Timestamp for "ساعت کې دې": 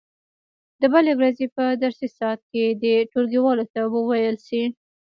2.17-2.95